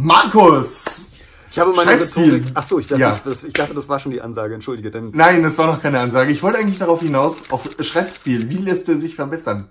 [0.00, 1.08] Markus!
[1.50, 2.34] Ich habe meine Schreibstil.
[2.34, 2.52] Rhetorik.
[2.54, 3.18] Ach so, ich dachte, Ja.
[3.24, 4.54] das, ich dachte, das war schon die Ansage.
[4.54, 6.30] Entschuldige, denn Nein, das war noch keine Ansage.
[6.30, 8.48] Ich wollte eigentlich darauf hinaus, auf Schreibstil.
[8.48, 9.70] Wie lässt er sich verbessern?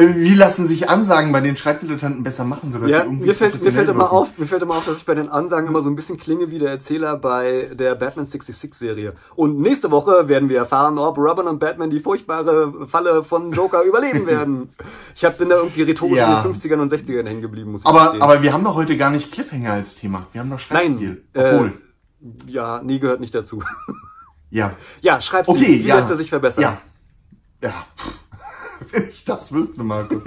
[0.00, 3.34] Äh, Wie lassen sich Ansagen bei den Schreibdilettanten besser machen, sodass ja, sie irgendwie mir
[3.34, 5.82] fällt, mir fällt immer auf, mir fällt immer auf, dass ich bei den Ansagen immer
[5.82, 9.12] so ein bisschen klinge wie der Erzähler bei der Batman 66 Serie.
[9.36, 13.82] Und nächste Woche werden wir erfahren, ob Robin und Batman die furchtbare Falle von Joker
[13.84, 14.70] überleben werden.
[15.14, 16.42] Ich hab, bin da irgendwie rhetorisch Ja.
[16.42, 18.96] in den 50ern und 60ern hängen geblieben, muss ich Aber, aber wir haben doch heute
[18.96, 20.26] gar nicht Cliffhanger als Thema.
[20.32, 21.22] Wir haben doch Schreibstil.
[21.34, 21.66] Nein, Obwohl.
[21.68, 23.62] äh, ja, nee, gehört nicht dazu.
[24.50, 24.72] ja.
[25.02, 25.96] Ja, schreibst Okay, wie ja.
[25.96, 26.62] lässt er sich verbessern?
[26.62, 26.78] Ja.
[27.62, 27.74] Ja.
[28.92, 30.24] Wenn ich das wüsste, Markus.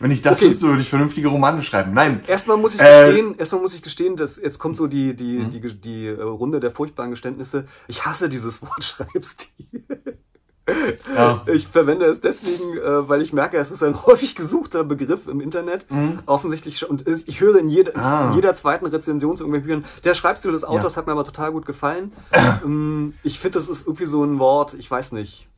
[0.00, 0.46] Wenn ich das Okay.
[0.48, 1.92] wüsste, würde ich vernünftige Romane schreiben.
[1.94, 2.22] Nein.
[2.26, 5.38] Erstmal muss ich Äh, gestehen, erstmal muss ich gestehen, dass jetzt kommt so die die
[5.38, 5.50] Mhm.
[5.50, 7.66] die die, äh, Runde der furchtbaren Geständnisse.
[7.88, 9.82] Ich hasse dieses Wort Schreibstil.
[11.16, 11.42] Ja.
[11.52, 15.40] Ich verwende es deswegen, äh, weil ich merke, es ist ein häufig gesuchter Begriff im
[15.40, 15.84] Internet.
[16.26, 16.90] Offensichtlich schon.
[16.90, 18.04] Und ich höre in jeder, Mhm.
[18.04, 18.32] Ah.
[18.36, 20.98] jeder zweiten Rezension zu irgendwelchen Büchern, der Schreibstil des Autors Ja.
[20.98, 22.12] hat mir aber total gut gefallen.
[22.64, 25.48] Ähm, ich finde, das ist irgendwie so ein Wort, ich weiß nicht.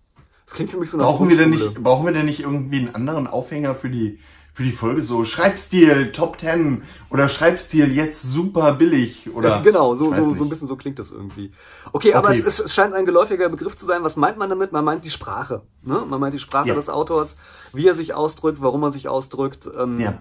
[0.52, 2.80] Es klingt für mich so nach Brauchen wir denn nicht, brauchen wir denn nicht irgendwie
[2.80, 4.18] einen anderen Aufhänger für die,
[4.52, 5.00] für die Folge?
[5.00, 9.48] So Schreibstil Top 10 oder Schreibstil jetzt super billig oder?
[9.48, 10.36] Ja, genau, so, so, nicht.
[10.36, 11.52] so ein bisschen so klingt das irgendwie.
[11.94, 12.40] Okay, aber Okay.
[12.40, 14.02] es, ist, es scheint ein geläufiger Begriff zu sein.
[14.02, 14.72] Was meint man damit?
[14.72, 15.62] Man meint die Sprache.
[15.82, 16.04] Ne?
[16.06, 16.74] Man meint die Sprache Ja.
[16.74, 17.34] des Autors,
[17.72, 19.66] wie er sich ausdrückt, warum er sich ausdrückt.
[19.74, 20.18] Ähm, Ja.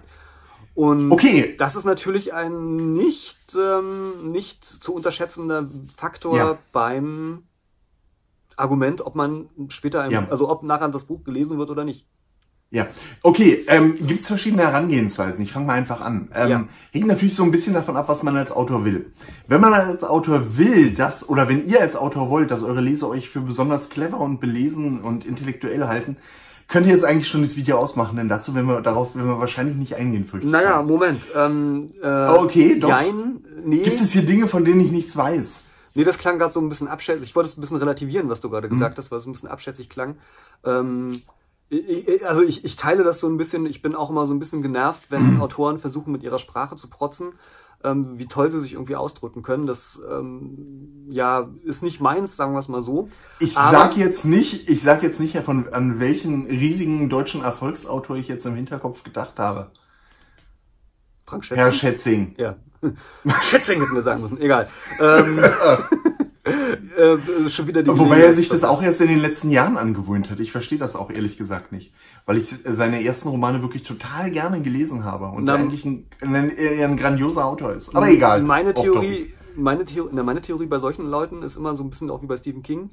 [0.74, 1.54] Und Okay.
[1.58, 6.58] das ist natürlich ein nicht, ähm, nicht zu unterschätzender Faktor Ja.
[6.72, 7.42] beim
[8.56, 10.26] Argument, ob man später, ein, Ja.
[10.30, 12.06] also ob nachher das Buch gelesen wird oder nicht.
[12.70, 12.86] Ja,
[13.22, 13.64] okay.
[13.68, 15.44] Ähm, Gibt es verschiedene Herangehensweisen?
[15.44, 16.30] Ich fange mal einfach an.
[16.34, 16.64] Ähm, Ja.
[16.90, 19.12] Hängt natürlich so ein bisschen davon ab, was man als Autor will.
[19.46, 23.08] Wenn man als Autor will, dass, oder wenn ihr als Autor wollt, dass eure Leser
[23.10, 26.16] euch für besonders clever und belesen und intellektuell halten,
[26.66, 29.38] könnt ihr jetzt eigentlich schon das Video ausmachen, denn dazu werden wir, darauf werden wir
[29.38, 30.52] wahrscheinlich nicht eingehen, fürchte ich.
[30.52, 31.20] Naja, Moment.
[31.36, 32.88] Ähm, äh, okay, doch.
[32.88, 33.82] Jein, nee.
[33.82, 35.64] Gibt es hier Dinge, von denen ich nichts weiß?
[35.94, 37.24] Nee, das klang gerade so ein bisschen abschätzig.
[37.28, 38.72] Ich wollte es ein bisschen relativieren, was du gerade Mhm.
[38.74, 40.16] gesagt hast, weil es ein bisschen abschätzig klang.
[40.64, 41.22] Ähm,
[41.68, 44.38] ich- also ich, ich teile das so ein bisschen, ich bin auch immer so ein
[44.38, 45.42] bisschen genervt, wenn Mhm.
[45.42, 47.32] Autoren versuchen, mit ihrer Sprache zu protzen,
[47.84, 49.66] ähm, wie toll sie sich irgendwie ausdrücken können.
[49.66, 53.08] Das ähm, ja ist nicht meins, sagen wir es mal so.
[53.40, 58.16] Ich Aber- sag jetzt nicht, ich sag jetzt nicht, von, an welchen riesigen deutschen Erfolgsautor
[58.16, 59.70] ich jetzt im Hinterkopf gedacht habe.
[61.26, 61.62] Frank Schätzing.
[61.64, 62.34] Herr Schätzing.
[62.38, 62.56] Ja.
[63.42, 64.68] Schätzing hätten wir sagen müssen, egal.
[65.00, 65.38] Ähm,
[66.44, 70.30] äh, schon wieder die Wobei er sich das auch erst in den letzten Jahren angewöhnt
[70.30, 70.40] hat.
[70.40, 71.92] Ich verstehe das auch ehrlich gesagt nicht.
[72.26, 76.06] Weil ich seine ersten Romane wirklich total gerne gelesen habe und Na, er eigentlich ein,
[76.20, 77.94] ein, ein, grandioser Autor ist.
[77.94, 78.42] Aber egal.
[78.42, 82.10] Meine Theorie, meine Theorie, na, meine Theorie bei solchen Leuten ist immer so ein bisschen
[82.10, 82.90] auch wie bei Stephen King,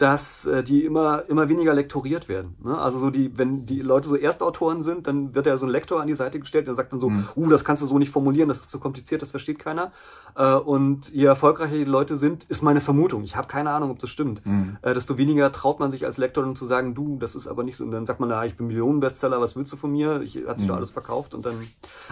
[0.00, 2.56] dass äh, die immer immer weniger lektoriert werden.
[2.64, 2.76] Ne?
[2.78, 6.00] Also so die, wenn die Leute so Erstautoren sind, dann wird ja so ein Lektor
[6.00, 7.26] an die Seite gestellt, der sagt dann so, Mhm.
[7.36, 9.92] uh, das kannst du so nicht formulieren, das ist zu kompliziert, das versteht keiner.
[10.36, 13.24] Äh, und je erfolgreicher die Leute sind, ist meine Vermutung.
[13.24, 14.46] Ich habe keine Ahnung, ob das stimmt.
[14.46, 14.78] Mhm.
[14.80, 17.62] Äh, desto weniger traut man sich als Lektor dann zu sagen, du, das ist aber
[17.64, 17.84] nicht so.
[17.84, 20.22] Und dann sagt man, na, ich bin Millionenbestseller, was willst du von mir?
[20.22, 20.68] Ich hat sich Mhm.
[20.70, 21.56] doch alles verkauft und dann,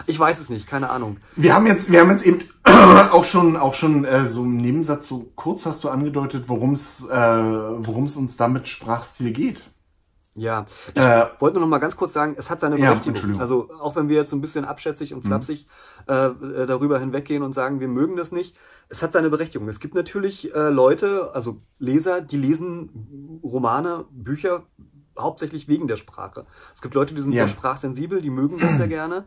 [0.05, 1.17] ich weiß es nicht, keine Ahnung.
[1.35, 2.39] Wir haben jetzt, wir haben jetzt eben
[3.11, 7.07] auch schon, auch schon äh, so im Nebensatz so kurz hast du angedeutet, worum es,
[7.09, 7.41] äh,
[8.17, 9.69] uns damit Sprachstil geht.
[10.35, 13.09] Ja, ich Äh, wollte nur noch mal ganz kurz sagen, es hat seine Ja, Berechtigung.
[13.15, 13.41] Entschuldigung.
[13.41, 15.67] also auch wenn wir jetzt so ein bisschen abschätzig und flapsig
[16.07, 18.55] äh, äh, darüber hinweggehen und sagen, wir mögen das nicht,
[18.87, 19.67] es hat seine Berechtigung.
[19.67, 24.63] Es gibt natürlich äh, Leute, also Leser, die lesen Romane, Bücher
[25.17, 26.45] hauptsächlich wegen der Sprache.
[26.73, 27.45] Es gibt Leute, die sind Ja.
[27.45, 29.25] sehr sprachsensibel, die mögen das sehr gerne.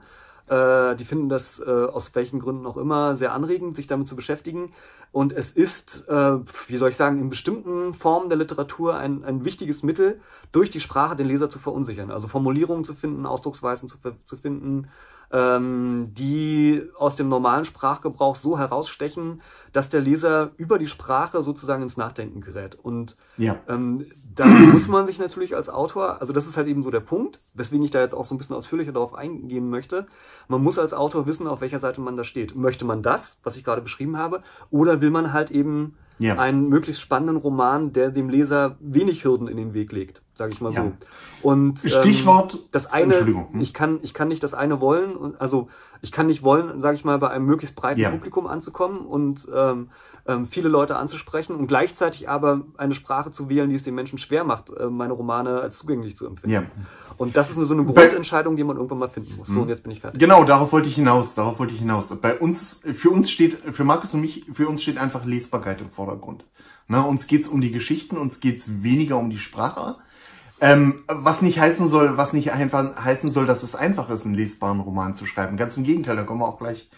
[0.49, 4.17] Äh, die finden das äh, aus welchen Gründen auch immer sehr anregend, sich damit zu
[4.17, 4.73] beschäftigen.
[5.13, 6.39] Und es ist, äh,
[6.69, 10.21] wie soll ich sagen, in bestimmten Formen der Literatur ein, ein wichtiges Mittel,
[10.53, 12.11] durch die Sprache den Leser zu verunsichern.
[12.11, 14.89] Also Formulierungen zu finden, Ausdrucksweisen zu, zu finden,
[15.33, 19.43] ähm, die aus dem normalen Sprachgebrauch so herausstechen,
[19.73, 22.75] dass der Leser über die Sprache sozusagen ins Nachdenken gerät.
[22.83, 23.57] Und Ja.
[23.69, 27.01] ähm, da muss man sich natürlich als Autor, also das ist halt eben so der
[27.01, 30.07] Punkt, weswegen ich da jetzt auch so ein bisschen ausführlicher darauf eingehen möchte.
[30.49, 32.55] Man muss als Autor wissen, auf welcher Seite man da steht.
[32.55, 36.37] Möchte man das, was ich gerade beschrieben habe, oder will man halt eben Ja.
[36.39, 40.61] einen möglichst spannenden Roman, der dem Leser wenig Hürden in den Weg legt, sage ich
[40.61, 40.83] mal Ja.
[40.85, 40.93] so.
[41.43, 43.61] Und ähm, Stichwort- das eine, Entschuldigung, hm?
[43.61, 45.69] ich kann, ich kann nicht das eine wollen, und, also
[46.03, 48.11] ich kann nicht wollen, sage ich mal, bei einem möglichst breiten Ja.
[48.11, 49.89] Publikum anzukommen und ähm,
[50.27, 54.19] ähm, viele Leute anzusprechen und gleichzeitig aber eine Sprache zu wählen, die es den Menschen
[54.19, 56.51] schwer macht, äh, meine Romane als zugänglich zu empfinden.
[56.53, 56.63] Ja.
[57.19, 59.49] Und das ist so eine Grundentscheidung, die man irgendwann mal finden muss.
[59.49, 60.21] So, und jetzt bin ich fertig.
[60.21, 62.15] Genau, darauf wollte ich hinaus, darauf wollte ich hinaus.
[62.21, 65.91] Bei uns, für uns steht, für Markus und mich, für uns steht einfach Lesbarkeit im
[65.91, 66.45] Vordergrund.
[66.89, 69.97] Na, uns geht's um die Geschichten, uns geht's weniger um die Sprache.
[70.63, 74.35] Ähm, was nicht heißen soll, was nicht einfach heißen soll, dass es einfach ist, einen
[74.35, 75.57] lesbaren Roman zu schreiben.
[75.57, 76.89] Ganz im Gegenteil, da kommen wir auch gleich,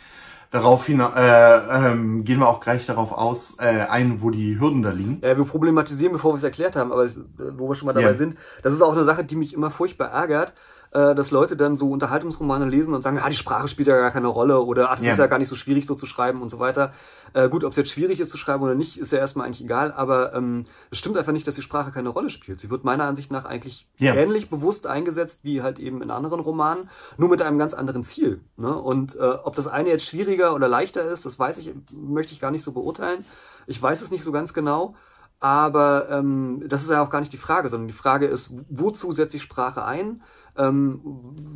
[0.54, 1.56] Darauf hin, äh,
[1.90, 5.18] ähm, gehen wir auch gleich darauf aus, äh, ein, wo die Hürden da liegen.
[5.20, 7.08] Ja, wir problematisieren, bevor wir es erklärt haben, aber
[7.56, 8.14] wo wir schon mal dabei Ja.
[8.14, 10.52] sind, das ist auch eine Sache, die mich immer furchtbar ärgert,
[10.94, 14.10] äh, dass Leute dann so Unterhaltungsromane lesen und sagen, ah, die Sprache spielt ja gar
[14.12, 15.12] keine Rolle oder ach, das Ja.
[15.12, 16.92] ist ja gar nicht so schwierig so zu schreiben und so weiter.
[17.32, 19.64] Äh, gut, ob es jetzt schwierig ist zu schreiben oder nicht, ist ja erstmal eigentlich
[19.64, 22.60] egal, aber ähm, es stimmt einfach nicht, dass die Sprache keine Rolle spielt.
[22.60, 24.14] Sie wird meiner Ansicht nach eigentlich Ja.
[24.14, 26.88] ähnlich bewusst eingesetzt wie halt eben in anderen Romanen,
[27.18, 28.40] nur mit einem ganz anderen Ziel.
[28.56, 28.72] Ne?
[28.72, 32.40] Und äh, ob das eine jetzt schwieriger oder leichter ist, das weiß ich, möchte ich
[32.40, 33.24] gar nicht so beurteilen.
[33.66, 34.94] Ich weiß es nicht so ganz genau.
[35.40, 39.12] Aber ähm, das ist ja auch gar nicht die Frage, sondern die Frage ist, wozu
[39.12, 40.22] setze ich Sprache ein?
[40.56, 41.00] Ähm,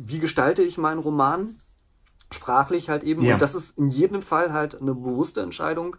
[0.05, 1.61] wie gestalte ich meinen Roman?
[2.31, 3.23] Sprachlich halt eben.
[3.23, 3.35] Ja.
[3.35, 5.95] Und das ist in jedem Fall halt eine bewusste Entscheidung,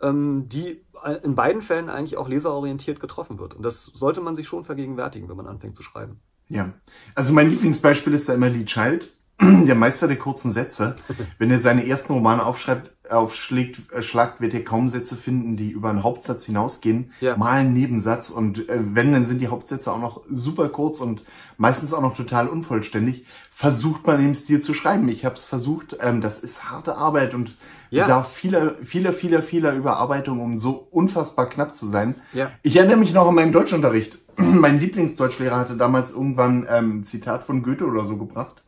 [0.00, 0.84] ähm, die
[1.22, 3.54] in beiden Fällen eigentlich auch leserorientiert getroffen wird.
[3.54, 6.20] Und das sollte man sich schon vergegenwärtigen, wenn man anfängt zu schreiben.
[6.48, 6.72] Ja.
[7.14, 9.12] Also mein Lieblingsbeispiel ist da immer Lee Child,
[9.66, 10.96] der Meister der kurzen Sätze.
[11.38, 15.70] Wenn er seine ersten Romane aufschreibt, aufschlägt, äh, schlagt, wird er kaum Sätze finden, die
[15.70, 17.12] über einen Hauptsatz hinausgehen.
[17.20, 17.36] Ja.
[17.36, 21.22] Mal einen Nebensatz und äh, wenn, dann sind die Hauptsätze auch noch super kurz und
[21.58, 23.26] meistens auch noch total unvollständig.
[23.52, 25.08] Versucht man im Stil zu schreiben.
[25.08, 25.96] Ich habe es versucht.
[26.00, 27.56] Ähm, das ist harte Arbeit und
[27.90, 28.04] Ja.
[28.04, 32.14] bedarf vieler, vieler, vieler, vieler Überarbeitung, um so unfassbar knapp zu sein.
[32.32, 32.50] Ja.
[32.62, 34.18] Ich erinnere mich noch an meinen Deutschunterricht.
[34.36, 38.62] mein Lieblingsdeutschlehrer hatte damals irgendwann ähm, ein Zitat von Goethe oder so gebracht,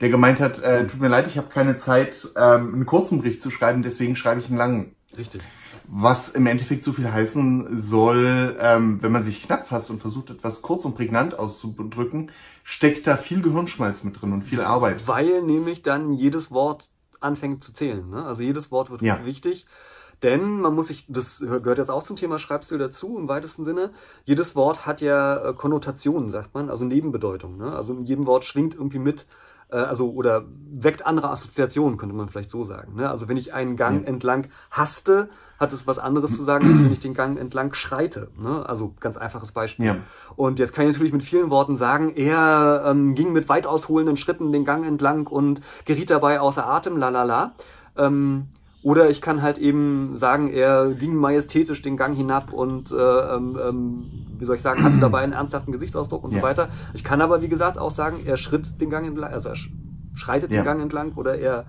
[0.00, 3.40] der gemeint hat, äh, tut mir leid, ich habe keine Zeit, ähm, einen kurzen Brief
[3.40, 4.94] zu schreiben, deswegen schreibe ich einen langen.
[5.16, 5.42] Richtig.
[5.90, 10.30] Was im Endeffekt so viel heißen soll, ähm, wenn man sich knapp fasst und versucht,
[10.30, 12.30] etwas kurz und prägnant auszudrücken,
[12.62, 15.06] steckt da viel Gehirnschmalz mit drin und viel Arbeit.
[15.08, 16.90] Weil nämlich dann jedes Wort
[17.20, 18.08] anfängt zu zählen.
[18.10, 18.24] Ne?
[18.24, 19.24] Also jedes Wort wird Ja.
[19.24, 19.66] wichtig.
[20.22, 23.92] Denn man muss sich, das gehört jetzt auch zum Thema Schreibstil dazu im weitesten Sinne.
[24.24, 27.56] Jedes Wort hat ja äh, Konnotationen, sagt man, also Nebenbedeutung.
[27.56, 27.72] Ne?
[27.74, 29.26] Also in jedem Wort schwingt irgendwie mit,
[29.76, 32.94] also oder weckt andere Assoziationen, könnte man vielleicht so sagen.
[32.96, 33.08] Ne?
[33.10, 34.08] Also wenn ich einen Gang Ja.
[34.08, 35.28] entlang haste,
[35.58, 38.28] hat es was anderes zu sagen, als wenn ich den Gang entlang schreite.
[38.38, 38.64] Ne?
[38.68, 39.86] Also ganz einfaches Beispiel.
[39.86, 39.96] Ja.
[40.36, 44.16] Und jetzt kann ich natürlich mit vielen Worten sagen, er ähm, ging mit weit ausholenden
[44.16, 47.52] Schritten den Gang entlang und geriet dabei außer Atem, la la la.
[47.96, 48.46] Ähm,
[48.82, 53.58] oder ich kann halt eben sagen, er ging majestätisch den Gang hinab und, äh, ähm,
[53.60, 54.06] ähm,
[54.38, 56.38] wie soll ich sagen, hatte dabei einen ernsthaften Gesichtsausdruck und Ja.
[56.38, 56.68] so weiter.
[56.94, 59.70] Ich kann aber, wie gesagt, auch sagen, er schritt den Gang entlang, also er sch-
[60.14, 60.60] schreitet Ja.
[60.60, 61.66] den Gang entlang oder er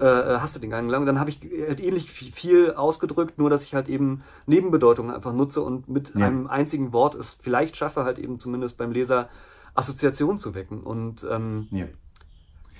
[0.00, 1.02] äh, äh, hastet den Gang entlang.
[1.02, 1.38] Und dann habe ich
[1.68, 6.26] halt ähnlich viel, ausgedrückt, nur dass ich halt eben Nebenbedeutungen einfach nutze und mit Ja.
[6.26, 9.28] einem einzigen Wort es vielleicht schaffe, halt eben zumindest beim Leser
[9.74, 10.80] Assoziationen zu wecken.
[10.82, 11.84] Und ähm, Ja.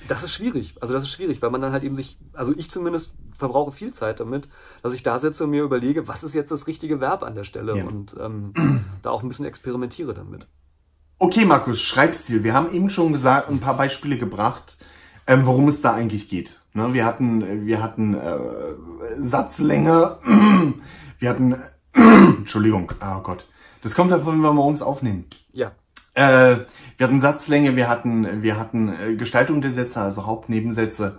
[0.09, 0.75] Das ist schwierig.
[0.81, 3.93] Also das ist schwierig, weil man dann halt eben sich, also ich zumindest verbrauche viel
[3.93, 4.49] Zeit damit,
[4.83, 7.45] dass ich da sitze und mir überlege, was ist jetzt das richtige Verb an der
[7.45, 7.85] Stelle Ja.
[7.85, 8.53] und ähm,
[9.03, 10.47] da auch ein bisschen experimentiere damit.
[11.19, 12.43] Okay, Markus, Schreibstil.
[12.43, 14.77] Wir haben eben schon gesagt, ein paar Beispiele gebracht,
[15.27, 16.61] ähm, worum es da eigentlich geht.
[16.75, 18.39] Ne, wir hatten, wir hatten äh,
[19.19, 20.17] Satzlänge,
[21.19, 21.55] wir hatten,
[21.93, 23.47] Entschuldigung, oh Gott,
[23.83, 25.27] das kommt davon, wenn wir morgens aufnehmen.
[26.17, 26.67] Ja, Äh,
[26.99, 31.19] wir hatten Satzlänge, wir hatten, wir hatten äh, Gestaltung der Sätze, also Hauptnebensätze.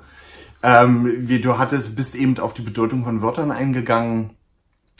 [0.61, 4.31] Ähm, wie du hattest, bist eben auf die Bedeutung von Wörtern eingegangen,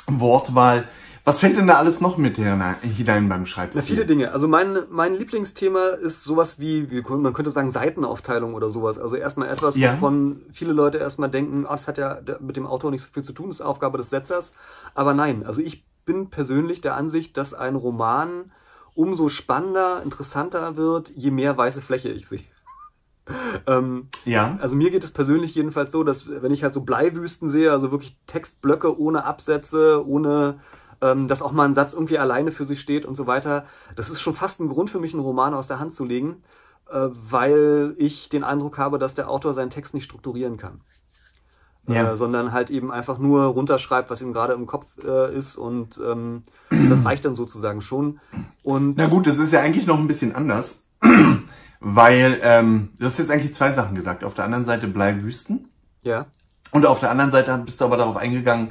[0.08, 0.88] Wortwahl.
[1.26, 3.82] Was fällt denn da alles noch mit hinein hinein beim Schreibstil?
[3.84, 4.34] viele Dinge.
[4.34, 9.00] Also mein, mein Lieblingsthema ist sowas wie, wie, man könnte sagen, Seitenaufteilung oder sowas.
[9.00, 9.94] Also erstmal etwas, Ja.
[9.94, 13.24] wovon viele Leute erstmal denken, ah, das hat ja mit dem Autor nicht so viel
[13.24, 14.52] zu tun, das ist Aufgabe des Setzers.
[14.96, 18.52] Aber nein, also ich bin persönlich der Ansicht, dass ein Roman
[18.96, 22.44] umso spannender, interessanter wird, je mehr weiße Fläche ich sehe.
[23.68, 27.50] ähm, Ja, also mir geht es persönlich jedenfalls so, dass wenn ich halt so Bleiwüsten
[27.50, 30.60] sehe, also wirklich Textblöcke ohne Absätze, ohne
[31.02, 34.10] ähm, dass auch mal ein Satz irgendwie alleine für sich steht und so weiter, das
[34.10, 36.44] ist schon fast ein Grund für mich, einen Roman aus der Hand zu legen,
[36.90, 40.82] äh, weil ich den Eindruck habe, dass der Autor seinen Text nicht strukturieren kann.
[41.88, 42.14] Ja.
[42.14, 46.00] Äh, sondern halt eben einfach nur runterschreibt, was ihm gerade im Kopf äh, ist und
[46.06, 48.22] ähm, das reicht dann sozusagen schon.
[48.64, 50.88] Und Na gut, das ist ja eigentlich noch ein bisschen anders,
[51.82, 54.24] weil ähm, du hast jetzt eigentlich zwei Sachen gesagt.
[54.24, 55.68] Auf der anderen Seite Bleiwüsten
[56.04, 56.28] ja,
[56.72, 58.70] und auf der anderen Seite bist du aber darauf eingegangen,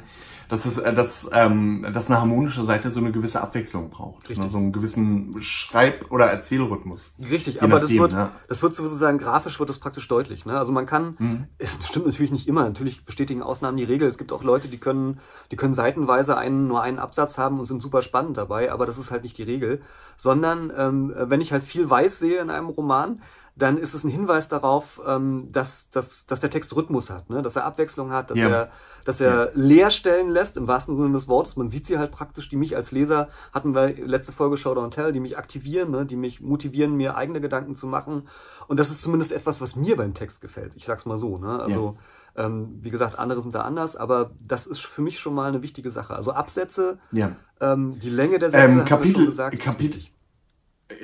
[0.49, 4.39] dass es, äh, dass, ähm, dass eine harmonische Seite so eine gewisse Abwechslung braucht, Richtig.
[4.39, 4.47] ne?
[4.47, 7.15] so einen gewissen Schreib- oder Erzählrhythmus.
[7.29, 8.29] Richtig, Je aber das nachdem, wird, ne?
[8.47, 10.45] das wird sozusagen grafisch wird das praktisch deutlich.
[10.45, 10.57] Ne?
[10.57, 11.47] Also man kann, Mhm.
[11.57, 14.07] es stimmt natürlich nicht immer, natürlich bestätigen Ausnahmen die Regel.
[14.07, 15.19] Es gibt auch Leute, die können,
[15.51, 18.97] die können seitenweise einen, nur einen Absatz haben und sind super spannend dabei, aber das
[18.97, 19.81] ist halt nicht die Regel.
[20.17, 23.21] Sondern ähm, wenn ich halt viel Weiß sehe in einem Roman,
[23.55, 27.41] dann ist es ein Hinweis darauf, ähm, dass, dass, dass der Text Rhythmus hat, ne?
[27.43, 28.49] dass er Abwechslung hat, dass Ja.
[28.49, 28.71] er
[29.05, 31.57] dass er Leerstellen lässt, im wahrsten Sinne des Wortes.
[31.57, 34.91] Man sieht sie halt praktisch, die mich als Leser, hatten wir letzte Folge Show Don't
[34.91, 38.29] Tell, die mich aktivieren, ne, die mich motivieren, mir eigene Gedanken zu machen.
[38.69, 40.71] Und das ist zumindest etwas, was mir beim Text gefällt.
[40.77, 41.37] Ich sag's mal so.
[41.37, 41.59] Ne?
[41.59, 41.97] Also
[42.35, 45.61] Ähm, wie gesagt, andere sind da anders, aber das ist für mich schon mal eine
[45.61, 46.15] wichtige Sache.
[46.15, 47.33] Also Absätze, Ja.
[47.61, 50.01] ähm, die Länge der Sätze, Ähm, Kapitel- gesagt, Kapitel-.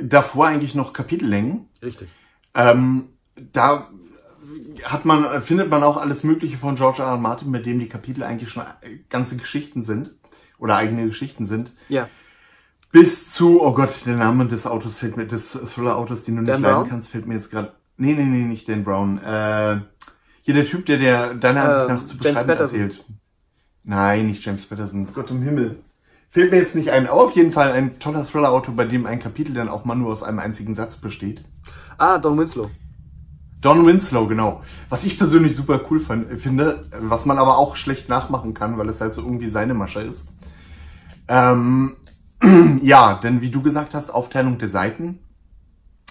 [0.01, 1.67] Davor eigentlich noch Kapitellängen.
[1.83, 2.09] Richtig.
[2.53, 3.87] Ähm, da
[4.83, 7.09] hat man, findet man auch alles Mögliche von George R.
[7.09, 7.17] R.
[7.17, 8.63] Martin, mit dem die Kapitel eigentlich schon
[9.09, 10.15] ganze Geschichten sind
[10.57, 11.71] oder eigene Geschichten sind.
[11.89, 12.07] Ja.
[12.91, 16.53] Bis zu, oh Gott, der Name des Autos fällt mir, des Thriller-Autos, den du nicht
[16.53, 16.89] Dan leiden Brown?
[16.89, 17.73] kannst, fällt mir jetzt gerade.
[17.97, 19.19] Nee, nee, nee, nicht Dan Brown.
[19.19, 19.81] Äh,
[20.41, 23.05] hier der Typ, der der deiner Ansicht Ähm, nach zu beschreiben erzählt.
[23.83, 25.07] Nein, nicht James Patterson.
[25.13, 25.79] Gott im Himmel.
[26.31, 27.07] Fällt mir jetzt nicht ein.
[27.07, 30.11] Aber auf jeden Fall ein toller Thriller-Auto, bei dem ein Kapitel dann auch mal nur
[30.11, 31.43] aus einem einzigen Satz besteht.
[31.99, 32.71] Ah, Don Winslow.
[33.59, 34.61] Don Winslow, genau.
[34.87, 38.87] Was ich persönlich super cool fand, finde, was man aber auch schlecht nachmachen kann, weil
[38.87, 40.29] es halt so irgendwie seine Masche ist.
[41.27, 41.97] Ähm,
[42.81, 45.19] ja, denn wie du gesagt hast, Aufteilung der Seiten.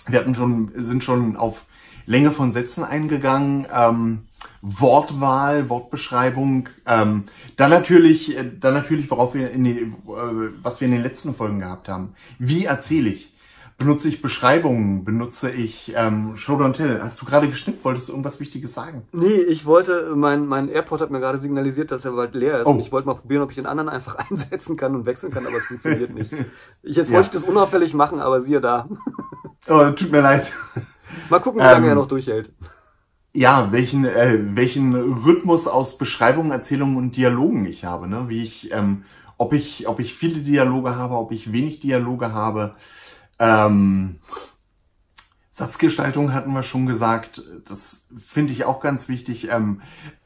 [0.07, 1.65] Wir hatten schon, sind schon auf
[2.05, 4.29] Länge von Sätzen eingegangen, ähm,
[4.61, 7.25] Wortwahl, Wortbeschreibung, ähm,
[7.57, 9.95] dann natürlich, äh, dann natürlich, worauf wir in die, äh,
[10.63, 12.13] was wir in den letzten Folgen gehabt haben.
[12.39, 13.33] Wie erzähle ich?
[13.81, 15.05] Benutze ich Beschreibungen?
[15.05, 17.01] Benutze ich ähm, Show Don't Tell?
[17.01, 17.85] Hast du gerade geschnippt?
[17.85, 19.03] Wolltest du irgendwas Wichtiges sagen?
[19.13, 22.67] Nee, ich wollte, mein, mein Airport hat mir gerade signalisiert, dass er bald leer ist.
[22.67, 22.71] Oh.
[22.73, 25.47] Und ich wollte mal probieren, ob ich den anderen einfach einsetzen kann und wechseln kann,
[25.47, 26.33] aber es funktioniert nicht.
[26.83, 27.17] Ich, jetzt Ja.
[27.17, 28.89] wollte ich das unauffällig machen, aber siehe da.
[29.69, 30.51] Oh, tut mir leid.
[31.29, 32.51] Mal gucken, wie lange Ähm, er noch durchhält.
[33.35, 38.25] Ja, welchen, äh, welchen Rhythmus aus Beschreibungen, Erzählungen und Dialogen ich habe, ne?
[38.29, 39.05] Wie ich, ähm,
[39.37, 42.77] ob ich, ob ich viele Dialoge habe, ob ich wenig Dialoge habe.
[43.39, 44.21] Ähm,
[45.51, 47.43] Satzgestaltung hatten wir schon gesagt.
[47.67, 49.51] Das finde ich auch ganz wichtig.
[49.51, 49.83] Ähm,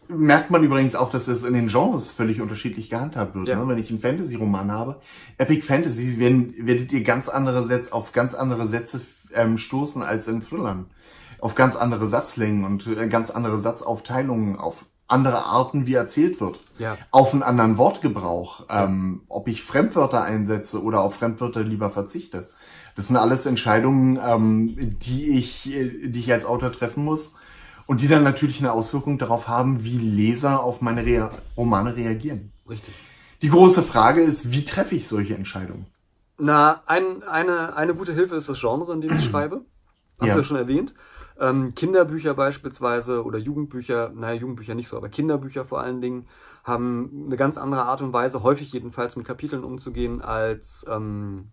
[0.09, 3.49] merkt man übrigens auch, dass es in den Genres völlig unterschiedlich gehandhabt wird.
[3.49, 3.57] Ja.
[3.57, 3.69] Ne?
[3.69, 5.01] Wenn ich einen Fantasy-Roman habe,
[5.39, 9.01] Epic Fantasy, werden, werdet ihr ganz andere Sätze, auf ganz andere Sätze
[9.35, 10.87] ähm, stoßen als in Thrillern.
[11.41, 16.61] Auf ganz andere Satzlängen und äh, ganz andere Satzaufteilungen, auf andere Arten, wie erzählt wird.
[16.79, 16.97] Ja.
[17.11, 22.49] Auf einen anderen Wortgebrauch, ähm, ob ich Fremdwörter einsetze oder auf Fremdwörter lieber verzichte.
[22.97, 27.35] Das sind alles Entscheidungen, ähm, die ich, äh, die ich als Autor treffen muss
[27.87, 32.53] und die dann natürlich eine Auswirkung darauf haben, wie Leser auf meine Rea Romane reagieren.
[32.69, 32.95] Richtig.
[33.41, 35.87] Die große Frage ist, wie treffe ich solche Entscheidungen?
[36.39, 39.63] Na, ein, eine, eine gute Hilfe ist das Genre, in dem ich schreibe.
[40.21, 40.35] Hast Ja.
[40.35, 40.95] du ja schon erwähnt.
[41.41, 46.27] Ähm, Kinderbücher beispielsweise oder Jugendbücher, naja, Jugendbücher nicht so, aber Kinderbücher vor allen Dingen,
[46.63, 51.49] haben eine ganz andere Art und Weise, häufig jedenfalls mit Kapiteln umzugehen, als, ähm,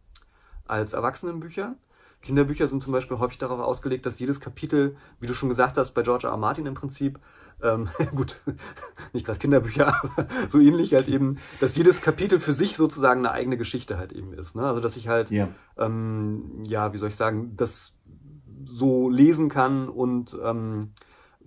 [0.69, 1.75] als Erwachsenenbücher.
[2.21, 5.91] Kinderbücher sind zum Beispiel häufig darauf ausgelegt, dass jedes Kapitel, wie du schon gesagt hast,
[5.91, 6.33] bei George R.
[6.33, 6.37] R.
[6.37, 7.17] Martin im Prinzip,
[7.63, 8.41] ähm, gut,
[9.13, 13.31] nicht gerade Kinderbücher, aber so ähnlich halt eben, dass jedes Kapitel für sich sozusagen eine
[13.31, 14.55] eigene Geschichte halt eben ist.
[14.55, 14.63] Ne?
[14.63, 15.47] Also dass ich halt, Ja.
[15.77, 17.97] ähm, ja, wie soll ich sagen, das
[18.65, 20.91] so lesen kann und ähm,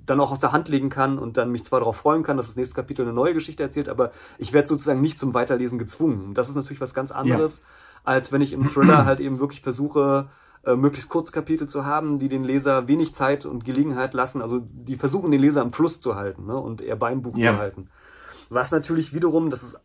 [0.04, 2.46] dann auch aus der Hand legen kann und dann mich zwar darauf freuen kann, dass
[2.46, 6.34] das nächste Kapitel eine neue Geschichte erzählt, aber ich werde sozusagen nicht zum Weiterlesen gezwungen.
[6.34, 7.62] Das ist natürlich was ganz anderes,
[8.04, 10.28] als wenn ich im Thriller halt eben wirklich versuche,
[10.64, 14.97] äh, möglichst Kurzkapitel zu haben, die den Leser wenig Zeit und Gelegenheit lassen, also die
[14.97, 17.52] versuchen, den Leser im Fluss zu halten ne, und eher beim Buch Ja.
[17.52, 17.88] zu halten.
[18.49, 19.80] Was natürlich wiederum, das ist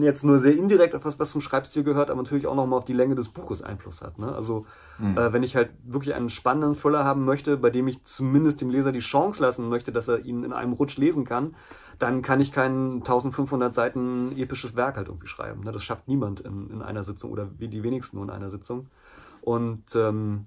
[0.00, 2.94] jetzt nur sehr indirekt etwas, was zum Schreibstil gehört, aber natürlich auch nochmal auf die
[2.94, 4.18] Länge des Buches Einfluss hat.
[4.18, 4.32] Ne?
[4.34, 4.64] Also
[5.16, 8.70] äh, wenn ich halt wirklich einen spannenden Thriller haben möchte, bei dem ich zumindest dem
[8.70, 11.54] Leser die Chance lassen möchte, dass er ihn in einem Rutsch lesen kann,
[11.98, 15.62] dann kann ich kein 1500 Seiten episches Werk halt irgendwie schreiben.
[15.64, 15.72] Ne?
[15.72, 18.88] Das schafft niemand in, in einer Sitzung oder die wenigsten nur in einer Sitzung.
[19.42, 20.46] Und ähm,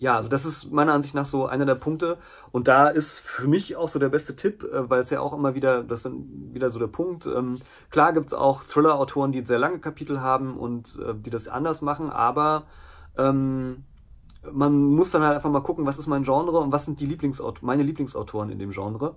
[0.00, 2.16] ja, also das ist meiner Ansicht nach so einer der Punkte.
[2.52, 5.34] Und da ist für mich auch so der beste Tipp, äh, weil es ja auch
[5.34, 6.14] immer wieder, das ist
[6.52, 7.26] wieder so der Punkt.
[7.26, 7.60] Ähm,
[7.90, 12.10] klar gibt's auch Thriller-Autoren, die sehr lange Kapitel haben und äh, die das anders machen,
[12.10, 12.64] aber
[13.18, 13.84] ähm,
[14.50, 17.06] man muss dann halt einfach mal gucken, was ist mein Genre und was sind die
[17.06, 19.16] Lieblingsaut meine Lieblingsautoren in dem Genre.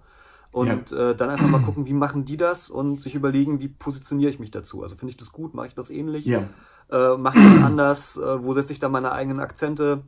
[0.53, 4.29] Und äh, dann einfach mal gucken, wie machen die das und sich überlegen, wie positioniere
[4.29, 4.83] ich mich dazu.
[4.83, 6.47] Also finde ich das gut, mache ich das ähnlich Ja.
[6.91, 10.03] äh, mache ich das anders, äh, wo setze ich da meine eigenen Akzente.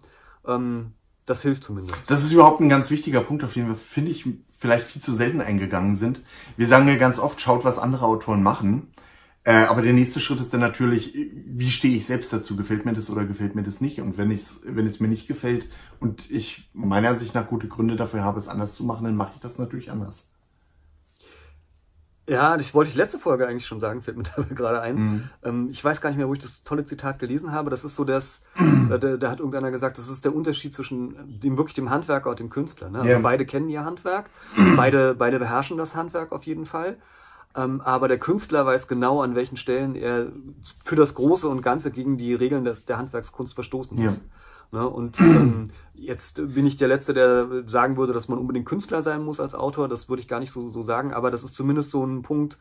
[0.47, 0.93] Ähm,
[1.25, 1.97] das hilft zumindest.
[2.05, 5.11] Das ist überhaupt ein ganz wichtiger Punkt, auf den wir, finde ich, vielleicht viel zu
[5.11, 6.21] selten eingegangen sind.
[6.57, 8.89] Wir sagen ja ganz oft, schaut, was andere Autoren machen.
[9.43, 12.55] Äh, aber der nächste Schritt ist dann natürlich, wie stehe ich selbst dazu?
[12.55, 13.99] Gefällt mir das oder gefällt mir das nicht?
[14.01, 15.67] Und wenn, ich's, wenn es mir nicht gefällt
[15.99, 19.33] und ich meiner Ansicht nach gute Gründe dafür habe, es anders zu machen, dann mache
[19.35, 20.31] ich das natürlich anders.
[22.27, 24.95] Ja, das wollte ich letzte Folge eigentlich schon sagen, fällt mir dabei gerade ein.
[24.95, 25.23] Mhm.
[25.43, 27.69] Ähm, ich weiß gar nicht mehr, wo ich das tolle Zitat gelesen habe.
[27.69, 28.43] Das ist so das,
[28.91, 32.29] äh, da, da hat irgendeiner gesagt, das ist der Unterschied zwischen dem wirklich dem Handwerker
[32.31, 32.89] und dem Künstler.
[32.89, 32.99] Ne?
[32.99, 33.19] Also Ja.
[33.19, 34.29] beide kennen ihr Handwerk,
[34.75, 36.97] beide, beide beherrschen das Handwerk auf jeden Fall.
[37.55, 40.27] Ähm, aber der Künstler weiß genau, an welchen Stellen er
[40.83, 44.05] für das Große und Ganze gegen die Regeln des, der Handwerkskunst verstoßen muss.
[44.15, 44.19] Ja.
[44.71, 44.87] Ne?
[44.87, 49.23] Und ähm, jetzt bin ich der Letzte, der sagen würde, dass man unbedingt Künstler sein
[49.23, 49.87] muss als Autor.
[49.87, 52.57] Das würde ich gar nicht so, so sagen, aber das ist zumindest so ein Punkt,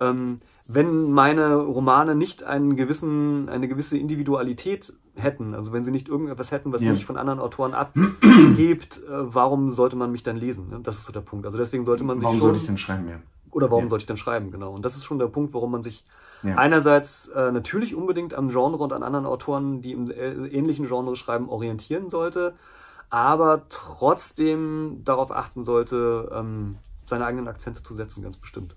[0.00, 6.08] ähm, wenn meine Romane nicht einen gewissen, eine gewisse Individualität hätten, also wenn sie nicht
[6.08, 6.92] irgendetwas hätten, was ja.
[6.92, 10.70] mich von anderen Autoren abhebt, äh, warum sollte man mich dann lesen?
[10.70, 10.80] Ne?
[10.82, 11.46] Das ist so der Punkt.
[11.46, 12.48] Also deswegen sollte man sich warum schon...
[12.48, 13.20] Sollte ich denn schreiben, ja?
[13.50, 13.90] Oder warum ja.
[13.90, 14.72] sollte ich dann schreiben, genau.
[14.72, 16.06] Und das ist schon der Punkt, warum man sich
[16.42, 16.56] ja.
[16.56, 21.16] einerseits äh, natürlich unbedingt am Genre und an anderen Autoren, die im äh, ähnlichen Genre
[21.16, 22.54] schreiben, orientieren sollte,
[23.10, 28.74] aber trotzdem darauf achten sollte, ähm, seine eigenen Akzente zu setzen, ganz bestimmt.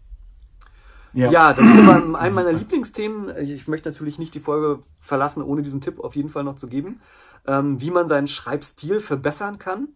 [1.13, 3.35] Ja, ja das ist ein meiner Lieblingsthemen.
[3.37, 6.67] Ich möchte natürlich nicht die Folge verlassen, ohne diesen Tipp auf jeden Fall noch zu
[6.67, 6.99] geben,
[7.47, 9.87] ähm, wie man seinen Schreibstil verbessern kann.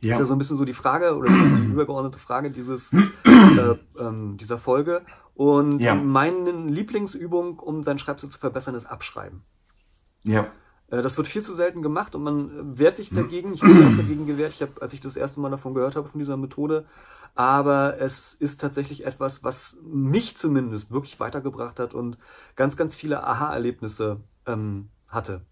[0.00, 0.10] Ja.
[0.10, 2.90] Das ist ja so ein bisschen so die Frage oder die übergeordnete Frage dieses,
[3.56, 5.02] äh, ähm, dieser Folge.
[5.34, 5.94] Und ja.
[5.94, 9.42] meine Lieblingsübung, um seinen Schreibstil zu verbessern, ist Abschreiben.
[10.24, 10.48] Ja.
[10.90, 13.54] Äh, das wird viel zu selten gemacht und man wehrt sich dagegen.
[13.54, 14.52] Ich habe mich auch dagegen gewehrt.
[14.54, 16.86] Ich habe, als ich das erste Mal davon gehört habe, von dieser Methode,
[17.34, 22.18] aber es ist tatsächlich etwas, was mich zumindest wirklich weitergebracht hat und
[22.56, 25.42] ganz, ganz viele Aha-Erlebnisse ähm, hatte.